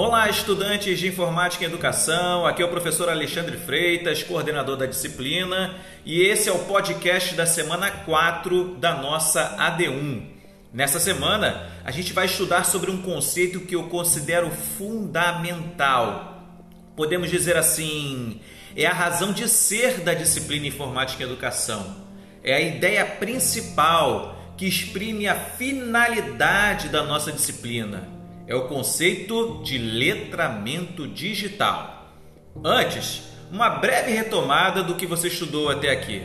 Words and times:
Olá, 0.00 0.30
estudantes 0.30 1.00
de 1.00 1.08
Informática 1.08 1.64
e 1.64 1.66
Educação. 1.66 2.46
Aqui 2.46 2.62
é 2.62 2.64
o 2.64 2.70
professor 2.70 3.08
Alexandre 3.08 3.56
Freitas, 3.56 4.22
coordenador 4.22 4.76
da 4.76 4.86
disciplina, 4.86 5.74
e 6.04 6.22
esse 6.22 6.48
é 6.48 6.52
o 6.52 6.60
podcast 6.66 7.34
da 7.34 7.44
semana 7.44 7.90
4 7.90 8.76
da 8.76 8.94
nossa 8.94 9.56
AD1. 9.56 10.22
Nessa 10.72 11.00
semana, 11.00 11.68
a 11.84 11.90
gente 11.90 12.12
vai 12.12 12.26
estudar 12.26 12.62
sobre 12.62 12.92
um 12.92 13.02
conceito 13.02 13.58
que 13.58 13.74
eu 13.74 13.88
considero 13.88 14.48
fundamental. 14.52 16.46
Podemos 16.94 17.28
dizer 17.28 17.56
assim, 17.56 18.40
é 18.76 18.86
a 18.86 18.92
razão 18.92 19.32
de 19.32 19.48
ser 19.48 20.02
da 20.02 20.14
disciplina 20.14 20.68
Informática 20.68 21.24
e 21.24 21.26
Educação. 21.26 21.96
É 22.44 22.54
a 22.54 22.60
ideia 22.60 23.04
principal 23.04 24.54
que 24.56 24.64
exprime 24.64 25.26
a 25.26 25.34
finalidade 25.34 26.88
da 26.88 27.02
nossa 27.02 27.32
disciplina 27.32 28.16
é 28.48 28.54
o 28.54 28.66
conceito 28.66 29.62
de 29.62 29.76
letramento 29.76 31.06
digital. 31.06 32.16
Antes, 32.64 33.24
uma 33.50 33.68
breve 33.68 34.10
retomada 34.10 34.82
do 34.82 34.94
que 34.94 35.06
você 35.06 35.28
estudou 35.28 35.68
até 35.68 35.90
aqui. 35.90 36.22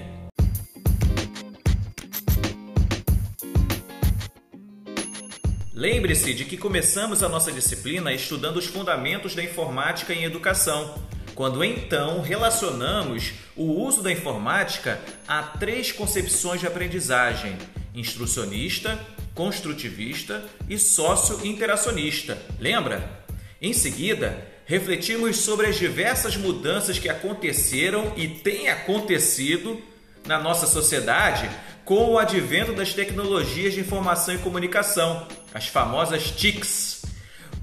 Lembre-se 5.73 6.33
de 6.33 6.45
que 6.45 6.55
começamos 6.55 7.21
a 7.21 7.27
nossa 7.27 7.51
disciplina 7.51 8.13
estudando 8.13 8.55
os 8.55 8.67
fundamentos 8.67 9.35
da 9.35 9.43
informática 9.43 10.13
em 10.13 10.23
educação, 10.23 10.95
quando 11.35 11.61
então 11.61 12.21
relacionamos 12.21 13.33
o 13.53 13.65
uso 13.65 14.01
da 14.01 14.09
informática 14.09 15.01
a 15.27 15.43
três 15.43 15.91
concepções 15.91 16.61
de 16.61 16.67
aprendizagem: 16.67 17.57
instrucionista, 17.93 18.97
construtivista 19.33 20.43
e 20.69 20.77
sócio-interacionista. 20.77 22.37
Lembra? 22.59 23.23
Em 23.61 23.73
seguida, 23.73 24.45
refletimos 24.65 25.37
sobre 25.37 25.67
as 25.67 25.77
diversas 25.77 26.35
mudanças 26.35 26.99
que 26.99 27.09
aconteceram 27.09 28.13
e 28.15 28.27
têm 28.27 28.69
acontecido 28.69 29.81
na 30.25 30.39
nossa 30.39 30.67
sociedade 30.67 31.49
com 31.85 32.11
o 32.11 32.17
advento 32.17 32.73
das 32.73 32.93
tecnologias 32.93 33.73
de 33.73 33.81
informação 33.81 34.33
e 34.33 34.37
comunicação, 34.37 35.27
as 35.53 35.67
famosas 35.67 36.31
TICs. 36.31 37.03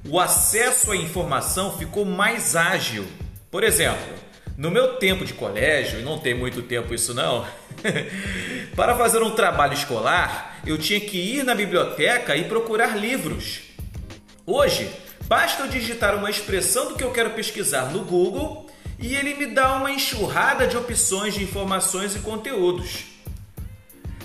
O 0.09 0.19
acesso 0.19 0.93
à 0.93 0.97
informação 0.97 1.77
ficou 1.77 2.05
mais 2.05 2.57
ágil. 2.57 3.07
Por 3.51 3.65
exemplo, 3.65 4.15
no 4.57 4.71
meu 4.71 4.97
tempo 4.97 5.25
de 5.25 5.33
colégio, 5.33 6.01
e 6.01 6.03
não 6.03 6.19
tem 6.19 6.35
muito 6.35 6.63
tempo 6.63 6.95
isso 6.95 7.15
não, 7.15 7.47
para 8.77 8.95
fazer 8.95 9.23
um 9.23 9.31
trabalho 9.31 9.73
escolar, 9.73 10.50
eu 10.67 10.79
tinha 10.79 11.01
que 11.01 11.17
ir 11.17 11.45
na 11.45 11.55
biblioteca 11.55 12.37
e 12.37 12.45
procurar 12.45 12.99
livros. 12.99 13.61
Hoje, 14.47 14.91
basta 15.27 15.63
eu 15.63 15.69
digitar 15.69 16.15
uma 16.15 16.31
expressão 16.31 16.89
do 16.89 16.95
que 16.97 17.05
eu 17.05 17.13
quero 17.13 17.31
pesquisar 17.31 17.93
no 17.93 18.01
Google 18.01 18.69
e 18.99 19.15
ele 19.15 19.35
me 19.35 19.47
dá 19.47 19.77
uma 19.77 19.91
enxurrada 19.91 20.67
de 20.67 20.77
opções 20.77 21.35
de 21.35 21.43
informações 21.43 22.15
e 22.15 22.19
conteúdos. 22.19 23.05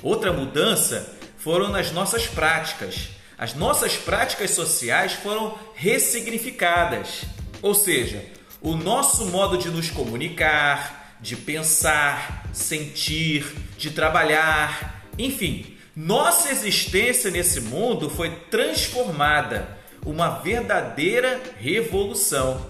Outra 0.03 0.33
mudança 0.33 1.15
foram 1.37 1.69
nas 1.69 1.91
nossas 1.91 2.27
práticas. 2.27 3.09
As 3.37 3.53
nossas 3.53 3.95
práticas 3.95 4.51
sociais 4.51 5.13
foram 5.13 5.57
ressignificadas, 5.75 7.23
ou 7.61 7.73
seja, 7.73 8.23
o 8.61 8.75
nosso 8.75 9.25
modo 9.25 9.57
de 9.57 9.69
nos 9.69 9.89
comunicar, 9.89 11.17
de 11.19 11.35
pensar, 11.35 12.47
sentir, 12.53 13.45
de 13.77 13.91
trabalhar, 13.91 15.03
enfim, 15.17 15.74
nossa 15.95 16.49
existência 16.51 17.31
nesse 17.31 17.61
mundo 17.61 18.09
foi 18.09 18.29
transformada, 18.51 19.77
uma 20.05 20.29
verdadeira 20.39 21.41
revolução. 21.57 22.65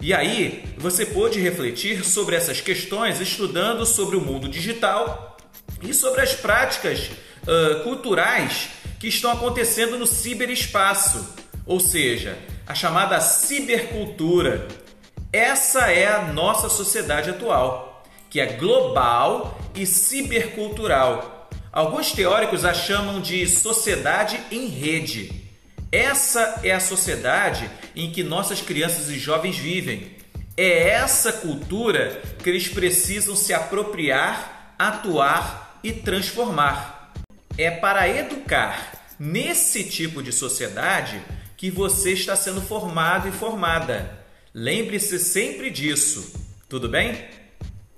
E 0.00 0.12
aí, 0.12 0.64
você 0.76 1.06
pôde 1.06 1.40
refletir 1.40 2.04
sobre 2.04 2.36
essas 2.36 2.60
questões 2.60 3.20
estudando 3.20 3.86
sobre 3.86 4.16
o 4.16 4.20
mundo 4.20 4.48
digital 4.48 5.36
e 5.82 5.94
sobre 5.94 6.20
as 6.20 6.34
práticas 6.34 7.10
uh, 7.42 7.82
culturais 7.82 8.68
que 9.00 9.08
estão 9.08 9.30
acontecendo 9.30 9.98
no 9.98 10.06
ciberespaço, 10.06 11.34
ou 11.64 11.80
seja, 11.80 12.38
a 12.66 12.74
chamada 12.74 13.20
cibercultura 13.20 14.68
essa 15.36 15.92
é 15.92 16.06
a 16.06 16.22
nossa 16.32 16.70
sociedade 16.70 17.28
atual, 17.28 18.02
que 18.30 18.40
é 18.40 18.46
global 18.54 19.60
e 19.74 19.84
cibercultural. 19.84 21.35
Alguns 21.76 22.10
teóricos 22.10 22.64
a 22.64 22.72
chamam 22.72 23.20
de 23.20 23.46
sociedade 23.46 24.40
em 24.50 24.66
rede. 24.66 25.30
Essa 25.92 26.60
é 26.62 26.72
a 26.72 26.80
sociedade 26.80 27.70
em 27.94 28.10
que 28.10 28.22
nossas 28.22 28.62
crianças 28.62 29.10
e 29.10 29.18
jovens 29.18 29.58
vivem. 29.58 30.16
É 30.56 30.88
essa 30.88 31.30
cultura 31.34 32.22
que 32.42 32.48
eles 32.48 32.66
precisam 32.66 33.36
se 33.36 33.52
apropriar, 33.52 34.74
atuar 34.78 35.78
e 35.84 35.92
transformar. 35.92 37.12
É 37.58 37.70
para 37.70 38.08
educar 38.08 39.14
nesse 39.18 39.84
tipo 39.84 40.22
de 40.22 40.32
sociedade 40.32 41.20
que 41.58 41.70
você 41.70 42.14
está 42.14 42.34
sendo 42.34 42.62
formado 42.62 43.28
e 43.28 43.32
formada. 43.32 44.24
Lembre-se 44.54 45.18
sempre 45.18 45.68
disso, 45.68 46.40
tudo 46.70 46.88
bem? 46.88 47.22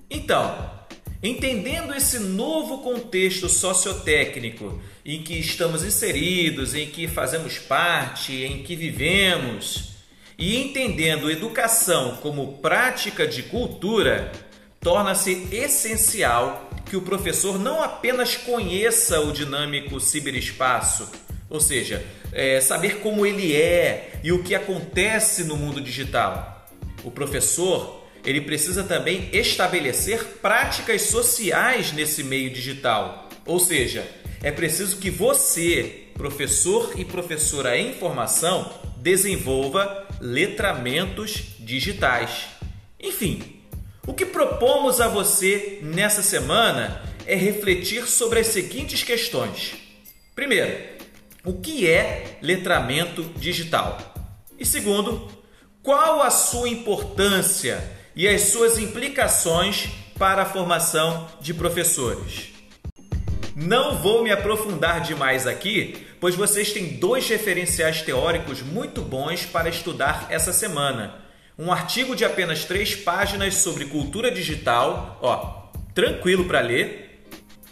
Então, 0.09 0.78
entendendo 1.21 1.93
esse 1.93 2.19
novo 2.19 2.79
contexto 2.79 3.49
sociotécnico 3.49 4.81
em 5.05 5.21
que 5.21 5.39
estamos 5.39 5.83
inseridos, 5.83 6.73
em 6.73 6.87
que 6.87 7.07
fazemos 7.07 7.57
parte, 7.57 8.43
em 8.43 8.63
que 8.63 8.75
vivemos, 8.75 9.89
e 10.37 10.57
entendendo 10.57 11.29
educação 11.29 12.17
como 12.21 12.59
prática 12.59 13.27
de 13.27 13.43
cultura, 13.43 14.31
torna-se 14.79 15.47
essencial 15.51 16.69
que 16.85 16.95
o 16.95 17.01
professor 17.01 17.59
não 17.59 17.83
apenas 17.83 18.37
conheça 18.37 19.19
o 19.19 19.33
dinâmico 19.33 19.99
ciberespaço, 19.99 21.11
ou 21.49 21.59
seja, 21.59 22.05
é, 22.31 22.61
saber 22.61 22.99
como 22.99 23.25
ele 23.25 23.53
é 23.55 24.19
e 24.23 24.31
o 24.31 24.41
que 24.43 24.55
acontece 24.55 25.43
no 25.43 25.57
mundo 25.57 25.81
digital. 25.81 26.67
O 27.03 27.11
professor 27.11 28.05
ele 28.29 28.41
precisa 28.41 28.83
também 28.83 29.29
estabelecer 29.33 30.23
práticas 30.41 31.03
sociais 31.03 31.91
nesse 31.91 32.23
meio 32.23 32.51
digital, 32.51 33.27
ou 33.45 33.59
seja, 33.59 34.07
é 34.43 34.51
preciso 34.51 34.97
que 34.97 35.09
você, 35.09 36.03
professor 36.13 36.93
e 36.95 37.03
professora 37.03 37.75
em 37.75 37.93
formação, 37.93 38.71
desenvolva 38.97 40.07
letramentos 40.21 41.55
digitais. 41.59 42.45
Enfim, 42.99 43.41
o 44.05 44.13
que 44.13 44.25
propomos 44.25 45.01
a 45.01 45.07
você 45.07 45.79
nessa 45.81 46.21
semana 46.21 47.01
é 47.25 47.35
refletir 47.35 48.05
sobre 48.07 48.39
as 48.39 48.47
seguintes 48.47 49.03
questões. 49.03 49.73
Primeiro, 50.35 50.77
o 51.43 51.53
que 51.53 51.89
é 51.89 52.37
letramento 52.41 53.23
digital? 53.37 53.97
E 54.59 54.65
segundo, 54.65 55.31
qual 55.81 56.21
a 56.21 56.29
sua 56.29 56.69
importância 56.69 57.97
e 58.15 58.27
as 58.27 58.41
suas 58.41 58.77
implicações 58.77 59.89
para 60.17 60.43
a 60.43 60.45
formação 60.45 61.27
de 61.39 61.53
professores? 61.53 62.49
Não 63.55 63.97
vou 63.97 64.23
me 64.23 64.31
aprofundar 64.31 65.01
demais 65.01 65.45
aqui, 65.45 66.07
pois 66.19 66.35
vocês 66.35 66.71
têm 66.71 66.97
dois 66.97 67.27
referenciais 67.27 68.01
teóricos 68.01 68.61
muito 68.61 69.01
bons 69.01 69.45
para 69.45 69.69
estudar 69.69 70.27
essa 70.29 70.53
semana. 70.53 71.15
Um 71.57 71.71
artigo 71.71 72.15
de 72.15 72.23
apenas 72.23 72.63
três 72.63 72.95
páginas 72.95 73.55
sobre 73.55 73.85
cultura 73.85 74.31
digital, 74.31 75.19
ó, 75.21 75.69
tranquilo 75.93 76.45
para 76.45 76.61
ler, 76.61 77.25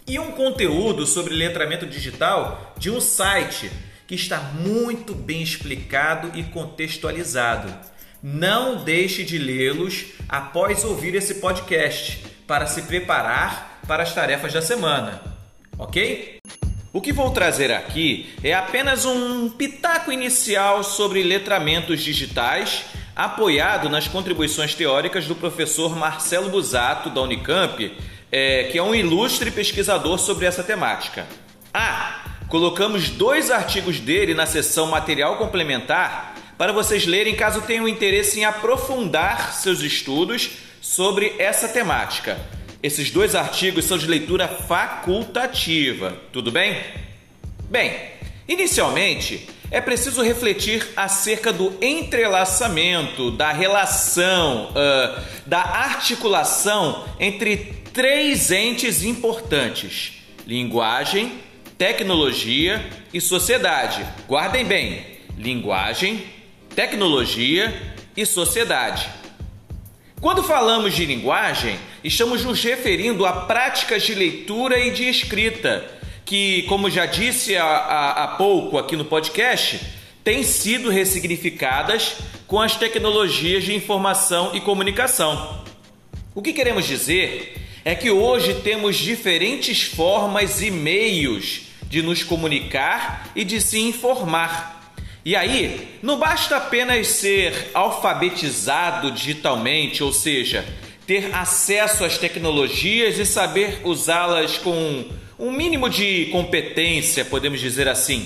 e 0.06 0.19
um 0.19 0.31
conteúdo 0.31 1.06
sobre 1.06 1.34
letramento 1.34 1.86
digital 1.86 2.74
de 2.78 2.90
um 2.90 3.00
site 3.00 3.72
que 4.06 4.16
está 4.16 4.40
muito 4.40 5.13
bem 5.13 5.42
explicado 5.42 6.38
e 6.38 6.44
contextualizado. 6.44 7.74
Não 8.22 8.84
deixe 8.84 9.24
de 9.24 9.38
lê-los 9.38 10.06
após 10.28 10.84
ouvir 10.84 11.14
esse 11.14 11.36
podcast 11.36 12.25
para 12.48 12.66
se 12.66 12.84
preparar 12.84 13.80
para 13.88 14.02
as 14.04 14.14
tarefas 14.14 14.52
da 14.52 14.62
semana, 14.62 15.22
ok? 15.78 16.40
O 16.92 17.00
que 17.00 17.14
vou 17.14 17.30
trazer 17.30 17.72
aqui 17.72 18.34
é 18.44 18.54
apenas 18.54 19.06
um 19.06 19.50
pitaco 19.50 20.12
inicial 20.12 20.84
sobre 20.84 21.22
letramentos 21.22 22.02
digitais, 22.02 22.86
apoiado 23.16 23.88
nas 23.88 24.08
contribuições 24.08 24.74
teóricas 24.74 25.28
do 25.28 25.36
professor 25.36 25.96
Marcelo 25.96 26.50
Busato, 26.50 27.12
da 27.12 27.22
Unicamp, 27.22 27.96
é, 28.31 28.64
que 28.72 28.80
é 28.80 28.84
um 28.84 28.96
ilustre 28.96 29.52
pesquisador 29.52 30.18
sobre 30.18 30.46
essa 30.48 30.64
temática. 30.64 31.28
Ah, 31.72 32.24
colocamos 32.48 33.10
dois 33.10 33.52
artigos 33.52 34.00
dele 34.00 34.34
na 34.34 34.48
seção 34.48 34.88
material 34.88 35.38
complementar 35.38 36.37
para 36.57 36.74
vocês 36.74 37.06
lerem 37.06 37.36
caso 37.36 37.62
tenham 37.62 37.88
interesse 37.88 38.39
em 38.39 38.45
aprofundar 38.45 39.54
seus 39.54 39.81
estudos 39.81 40.50
sobre 40.81 41.36
essa 41.38 41.68
temática. 41.68 42.39
Esses 42.81 43.12
dois 43.12 43.36
artigos 43.36 43.86
são 43.86 43.98
de 43.98 44.07
leitura 44.07 44.48
facultativa, 44.48 46.18
tudo 46.31 46.51
bem? 46.51 46.81
Bem, 47.69 47.94
inicialmente 48.48 49.48
é 49.69 49.81
preciso 49.81 50.21
refletir 50.21 50.88
acerca 50.95 51.51
do 51.51 51.77
entrelaçamento, 51.81 53.31
da 53.31 53.51
relação, 53.51 54.69
uh, 54.71 55.21
da 55.45 55.59
articulação 55.59 57.06
entre 57.19 57.57
três 57.94 58.50
entes 58.51 59.04
importantes: 59.04 60.24
linguagem, 60.45 61.39
tecnologia 61.77 62.88
e 63.13 63.19
sociedade. 63.19 64.06
Guardem 64.27 64.63
bem: 64.63 65.06
linguagem, 65.38 66.24
tecnologia 66.77 67.74
e 68.15 68.24
sociedade. 68.24 69.09
Quando 70.21 70.44
falamos 70.44 70.94
de 70.94 71.07
linguagem, 71.07 71.75
estamos 72.03 72.45
nos 72.45 72.63
referindo 72.63 73.25
a 73.25 73.33
práticas 73.33 74.03
de 74.03 74.13
leitura 74.13 74.77
e 74.77 74.91
de 74.91 75.09
escrita, 75.09 75.83
que, 76.24 76.62
como 76.69 76.88
já 76.88 77.07
disse 77.07 77.57
há, 77.57 78.35
pouco 78.38 78.77
aqui 78.77 78.95
no 78.95 79.06
podcast, 79.06 79.81
têm 80.24 80.44
sido 80.44 80.91
ressignificadas 80.91 82.18
com 82.45 82.62
as 82.62 82.75
tecnologias 82.75 83.63
de 83.63 83.73
informação 83.73 84.51
e 84.53 84.62
comunicação. 84.62 85.63
O 86.35 86.44
que 86.44 86.53
queremos 86.53 86.85
dizer 86.85 87.59
é 87.83 87.95
que 87.95 88.12
hoje 88.12 88.53
temos 88.53 88.97
diferentes 88.97 89.81
formas 89.81 90.62
e 90.62 90.69
meios 90.69 91.62
de 91.89 92.03
nos 92.03 92.21
comunicar 92.21 93.31
e 93.35 93.44
de 93.44 93.59
se 93.59 93.80
informar. 93.80 94.76
E 95.27 95.35
aí, 95.35 96.00
não 96.01 96.18
basta 96.18 96.56
apenas 96.56 97.06
ser 97.07 97.71
alfabetizado 97.74 99.12
digitalmente, 99.12 100.01
ou 100.01 100.13
seja, 100.13 100.65
ter 101.06 101.35
acesso 101.35 102.06
às 102.06 102.18
tecnologias 102.18 103.19
e 103.19 103.25
saber 103.25 103.81
usá-las 103.83 104.57
com 104.57 105.03
um 105.38 105.51
mínimo 105.51 105.89
de 105.89 106.27
competência, 106.27 107.25
podemos 107.25 107.59
dizer 107.59 107.89
assim. 107.89 108.25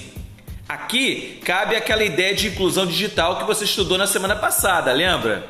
Aqui 0.69 1.39
cabe 1.44 1.75
aquela 1.75 2.03
ideia 2.03 2.36
de 2.36 2.50
inclusão 2.50 2.86
digital 2.86 3.39
que 3.39 3.45
você 3.45 3.63
estudou 3.63 3.97
na 3.97 4.06
semana 4.06 4.36
passada, 4.36 4.94
lembra? 4.94 5.50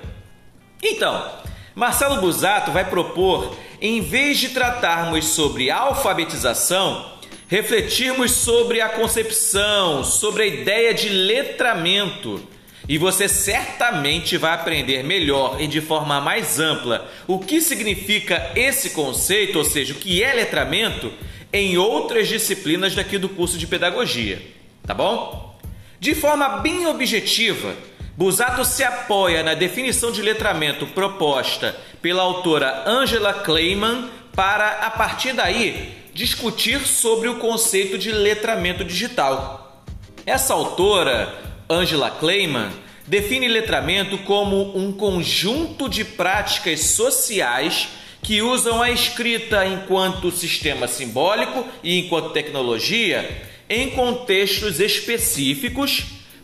Então, 0.81 1.33
Marcelo 1.75 2.21
Busato 2.21 2.71
vai 2.71 2.86
propor, 2.86 3.57
em 3.81 4.00
vez 4.00 4.39
de 4.39 4.51
tratarmos 4.51 5.25
sobre 5.25 5.69
alfabetização, 5.69 7.12
refletirmos 7.51 8.31
sobre 8.31 8.80
a 8.80 8.88
concepção, 8.88 10.06
sobre 10.06 10.44
a 10.44 10.48
ideia 10.48 10.94
de 10.94 11.09
letramento. 11.09 12.42
E 12.88 12.98
você 12.98 13.27
certamente 13.27 14.38
vai 14.38 14.53
aprender 14.53 15.03
melhor 15.03 15.59
e 15.59 15.68
de 15.68 15.81
forma 15.81 16.21
mais 16.21 16.62
ampla 16.62 17.12
o 17.27 17.39
que 17.39 17.59
significa 17.59 18.53
esse 18.56 18.92
conceito, 18.92 19.57
ou 19.57 19.65
seja, 19.65 19.92
o 19.92 19.98
que 19.98 20.24
é 20.24 20.33
letramento, 20.33 21.12
em 21.51 21.77
outras 21.77 22.30
disciplinas 22.30 22.95
daqui 22.95 23.18
do 23.18 23.27
curso 23.27 23.57
de 23.57 23.68
pedagogia. 23.68 24.42
Tá 24.88 24.94
bom? 24.94 25.59
De 26.00 26.15
forma 26.15 26.47
bem 26.59 26.88
objetiva, 26.88 27.75
Busato 28.15 28.63
se 28.63 28.81
apoia 28.81 29.44
na 29.44 29.56
definição 29.56 30.09
de 30.09 30.21
letramento 30.21 30.88
proposta 30.88 31.75
pela 32.01 32.24
autora 32.24 32.86
Angela 32.88 33.33
Clayman 33.33 34.09
para, 34.36 34.86
a 34.86 34.92
partir 34.92 35.33
daí, 35.33 35.94
discutir 36.13 36.86
sobre 36.86 37.28
o 37.28 37.39
conceito 37.39 37.98
de 37.98 38.12
letramento 38.12 38.83
digital. 38.83 39.83
Essa 40.25 40.54
autora, 40.54 41.33
Angela 41.69 42.12
Clayman, 42.12 42.69
define 43.07 43.48
letramento 43.48 44.18
como 44.19 44.78
um 44.78 44.92
conjunto 44.92 45.89
de 45.89 46.06
práticas 46.06 46.81
sociais 46.81 47.89
que 48.22 48.42
usam 48.42 48.81
a 48.81 48.92
escrita 48.92 49.66
enquanto 49.66 50.31
sistema 50.31 50.88
simbólico 50.88 51.66
e 51.83 51.98
enquanto 51.98 52.30
tecnologia 52.30 53.50
em 53.68 53.89
contextos 53.92 54.80
específicos 54.80 56.04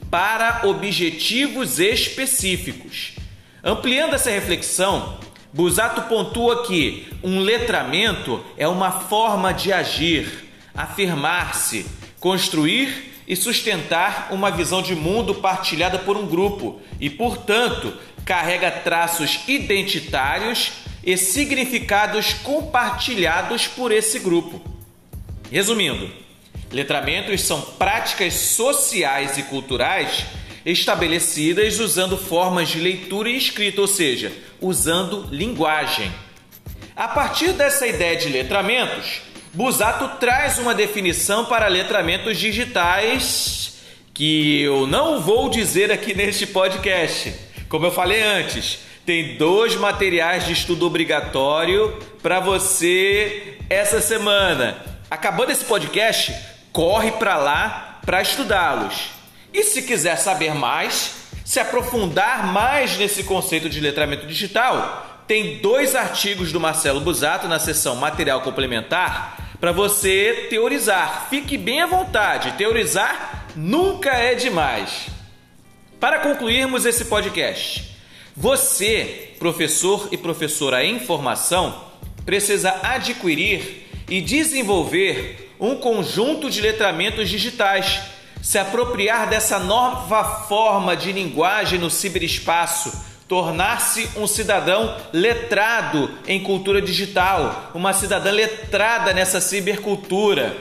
para 0.09 0.61
objetivos 0.63 1.79
específicos. 1.79 3.11
Ampliando 3.63 4.15
essa 4.15 4.31
reflexão, 4.31 5.19
Busato 5.53 6.03
pontua 6.03 6.65
que 6.65 7.07
um 7.23 7.39
letramento 7.39 8.43
é 8.57 8.67
uma 8.67 8.91
forma 8.91 9.53
de 9.53 9.71
agir, 9.71 10.49
afirmar-se, 10.75 11.85
construir 12.19 13.13
e 13.27 13.35
sustentar 13.35 14.29
uma 14.31 14.51
visão 14.51 14.81
de 14.81 14.95
mundo 14.95 15.35
partilhada 15.35 15.99
por 15.99 16.17
um 16.17 16.27
grupo 16.27 16.81
e, 16.99 17.09
portanto, 17.09 17.93
carrega 18.25 18.69
traços 18.69 19.39
identitários 19.47 20.73
e 21.03 21.15
significados 21.17 22.33
compartilhados 22.33 23.67
por 23.67 23.91
esse 23.91 24.19
grupo. 24.19 24.61
Resumindo, 25.49 26.11
letramentos 26.71 27.41
são 27.41 27.61
práticas 27.61 28.33
sociais 28.33 29.37
e 29.37 29.43
culturais 29.43 30.25
estabelecidas 30.71 31.79
usando 31.79 32.17
formas 32.17 32.69
de 32.69 32.79
leitura 32.79 33.29
e 33.29 33.37
escrita, 33.37 33.81
ou 33.81 33.87
seja, 33.87 34.31
usando 34.59 35.27
linguagem. 35.31 36.11
A 36.95 37.07
partir 37.07 37.53
dessa 37.53 37.87
ideia 37.87 38.17
de 38.17 38.27
letramentos, 38.27 39.21
Busato 39.53 40.19
traz 40.19 40.57
uma 40.57 40.73
definição 40.73 41.45
para 41.45 41.67
letramentos 41.67 42.37
digitais 42.37 43.77
que 44.13 44.61
eu 44.61 44.85
não 44.85 45.21
vou 45.21 45.49
dizer 45.49 45.91
aqui 45.91 46.13
neste 46.13 46.45
podcast. 46.47 47.33
Como 47.69 47.85
eu 47.85 47.91
falei 47.91 48.21
antes, 48.21 48.79
tem 49.05 49.37
dois 49.37 49.75
materiais 49.75 50.45
de 50.45 50.53
estudo 50.53 50.85
obrigatório 50.85 51.97
para 52.21 52.39
você 52.39 53.57
essa 53.69 54.01
semana. 54.01 54.77
Acabando 55.09 55.51
esse 55.51 55.63
podcast, 55.63 56.35
corre 56.73 57.11
para 57.11 57.37
lá 57.37 57.99
para 58.05 58.21
estudá-los. 58.21 59.16
E 59.57 59.63
se 59.63 59.81
quiser 59.81 60.17
saber 60.17 60.53
mais, 60.53 61.15
se 61.43 61.59
aprofundar 61.59 62.45
mais 62.45 62.95
nesse 62.95 63.23
conceito 63.23 63.67
de 63.67 63.79
letramento 63.79 64.27
digital, 64.27 65.23
tem 65.27 65.57
dois 65.57 65.95
artigos 65.95 66.51
do 66.51 66.59
Marcelo 66.59 67.01
Busato 67.01 67.47
na 67.47 67.57
seção 67.57 67.95
Material 67.95 68.41
Complementar 68.41 69.55
para 69.59 69.71
você 69.71 70.45
teorizar. 70.51 71.25
Fique 71.31 71.57
bem 71.57 71.81
à 71.81 71.87
vontade, 71.87 72.51
teorizar 72.51 73.47
nunca 73.55 74.11
é 74.11 74.35
demais. 74.35 75.07
Para 75.99 76.19
concluirmos 76.19 76.85
esse 76.85 77.05
podcast, 77.05 77.97
você, 78.35 79.33
professor 79.39 80.07
e 80.11 80.17
professora 80.17 80.85
em 80.85 80.99
formação, 80.99 81.83
precisa 82.23 82.79
adquirir 82.83 83.87
e 84.07 84.21
desenvolver 84.21 85.55
um 85.59 85.77
conjunto 85.77 86.47
de 86.47 86.61
letramentos 86.61 87.27
digitais 87.27 88.16
se 88.47 88.57
apropriar 88.57 89.27
dessa 89.27 89.59
nova 89.59 90.23
forma 90.47 90.95
de 90.95 91.11
linguagem 91.11 91.77
no 91.77 91.89
ciberespaço, 91.89 92.97
tornar-se 93.27 94.09
um 94.15 94.25
cidadão 94.25 94.95
letrado 95.11 96.09
em 96.25 96.41
cultura 96.41 96.81
digital, 96.81 97.71
uma 97.73 97.91
cidadã 97.91 98.31
letrada 98.31 99.11
nessa 99.13 99.41
cibercultura, 99.41 100.55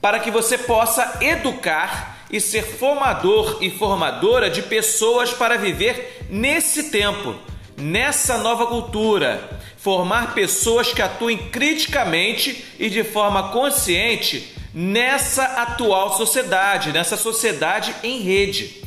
para 0.00 0.18
que 0.18 0.30
você 0.30 0.56
possa 0.56 1.18
educar 1.20 2.24
e 2.30 2.40
ser 2.40 2.62
formador 2.62 3.58
e 3.60 3.68
formadora 3.68 4.48
de 4.48 4.62
pessoas 4.62 5.30
para 5.34 5.58
viver 5.58 6.26
nesse 6.30 6.84
tempo, 6.84 7.34
nessa 7.76 8.38
nova 8.38 8.66
cultura, 8.66 9.60
formar 9.76 10.32
pessoas 10.32 10.90
que 10.90 11.02
atuem 11.02 11.36
criticamente 11.36 12.64
e 12.78 12.88
de 12.88 13.04
forma 13.04 13.50
consciente 13.50 14.55
nessa 14.78 15.42
atual 15.62 16.14
sociedade, 16.18 16.92
nessa 16.92 17.16
sociedade 17.16 17.94
em 18.02 18.20
rede. 18.20 18.82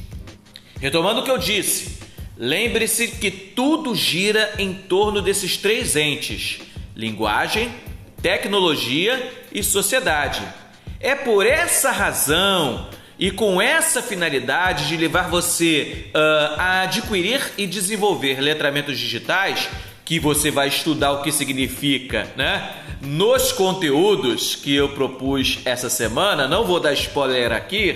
Retomando 0.79 1.21
o 1.21 1.23
que 1.23 1.31
eu 1.31 1.37
disse, 1.39 1.97
lembre-se 2.37 3.07
que 3.07 3.31
tudo 3.31 3.95
gira 3.95 4.53
em 4.59 4.71
torno 4.71 5.19
desses 5.19 5.57
três 5.57 5.95
entes: 5.95 6.59
linguagem, 6.95 7.73
tecnologia 8.21 9.33
e 9.51 9.63
sociedade. 9.63 10.43
É 10.99 11.15
por 11.15 11.43
essa 11.43 11.89
razão 11.89 12.87
e 13.17 13.31
com 13.31 13.59
essa 13.59 14.03
finalidade 14.03 14.87
de 14.87 14.95
levar 14.95 15.27
você 15.27 16.05
uh, 16.09 16.59
a 16.59 16.81
adquirir 16.81 17.41
e 17.57 17.65
desenvolver 17.65 18.39
letramentos 18.39 18.97
digitais 18.99 19.67
que 20.09 20.19
você 20.19 20.49
vai 20.49 20.67
estudar 20.69 21.11
o 21.11 21.21
que 21.21 21.31
significa, 21.31 22.27
né? 22.35 22.73
Nos 22.99 23.51
conteúdos 23.51 24.55
que 24.55 24.75
eu 24.75 24.89
propus 24.89 25.59
essa 25.63 25.87
semana, 25.87 26.47
não 26.47 26.65
vou 26.65 26.79
dar 26.79 26.93
spoiler 26.93 27.51
aqui, 27.51 27.95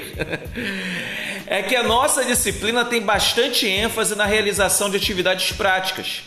é 1.48 1.64
que 1.64 1.76
a 1.76 1.82
nossa 1.82 2.24
disciplina 2.24 2.86
tem 2.86 3.02
bastante 3.02 3.66
ênfase 3.66 4.14
na 4.14 4.26
realização 4.26 4.92
de 4.92 4.98
atividades 4.98 5.54
práticas. 5.54 6.22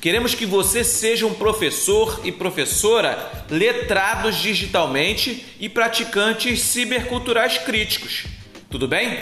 Queremos 0.00 0.34
que 0.34 0.46
você 0.46 0.82
seja 0.82 1.26
um 1.26 1.34
professor 1.34 2.22
e 2.24 2.32
professora 2.32 3.44
letrados 3.50 4.36
digitalmente 4.36 5.44
e 5.60 5.68
praticantes 5.68 6.62
ciberculturais 6.62 7.58
críticos. 7.58 8.24
Tudo 8.70 8.88
bem? 8.88 9.18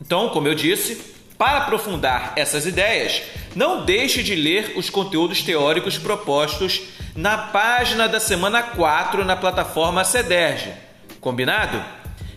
Então, 0.00 0.30
como 0.30 0.48
eu 0.48 0.54
disse, 0.54 1.17
para 1.38 1.58
aprofundar 1.58 2.32
essas 2.34 2.66
ideias, 2.66 3.22
não 3.54 3.84
deixe 3.84 4.22
de 4.24 4.34
ler 4.34 4.72
os 4.76 4.90
conteúdos 4.90 5.40
teóricos 5.40 5.96
propostos 5.96 6.82
na 7.14 7.38
página 7.38 8.08
da 8.08 8.18
semana 8.18 8.60
4 8.60 9.24
na 9.24 9.36
plataforma 9.36 10.04
CEDERJ. 10.04 10.72
Combinado? 11.20 11.82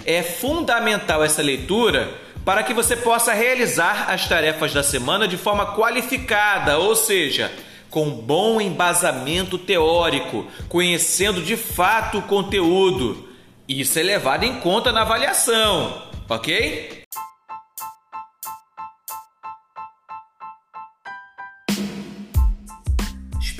É 0.05 0.21
fundamental 0.21 1.23
essa 1.23 1.41
leitura 1.41 2.13
para 2.45 2.63
que 2.63 2.73
você 2.73 2.95
possa 2.95 3.33
realizar 3.33 4.09
as 4.09 4.27
tarefas 4.27 4.73
da 4.73 4.83
semana 4.83 5.27
de 5.27 5.37
forma 5.37 5.75
qualificada, 5.75 6.77
ou 6.77 6.95
seja, 6.95 7.51
com 7.89 8.09
bom 8.09 8.61
embasamento 8.61 9.57
teórico, 9.57 10.47
conhecendo 10.69 11.41
de 11.41 11.57
fato 11.57 12.19
o 12.19 12.23
conteúdo. 12.23 13.29
Isso 13.67 13.99
é 13.99 14.03
levado 14.03 14.43
em 14.43 14.59
conta 14.59 14.91
na 14.91 15.01
avaliação, 15.01 16.03
ok? 16.27 17.00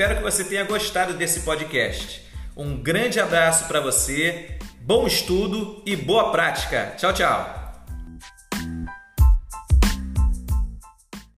Espero 0.02 0.18
que 0.18 0.24
você 0.24 0.44
tenha 0.44 0.64
gostado 0.64 1.14
desse 1.14 1.42
podcast. 1.42 2.26
Um 2.58 2.76
grande 2.76 3.20
abraço 3.20 3.68
para 3.68 3.80
você, 3.80 4.58
bom 4.82 5.06
estudo 5.06 5.84
e 5.86 5.96
boa 5.96 6.32
prática. 6.32 6.96
Tchau, 6.98 7.14
tchau. 7.14 7.61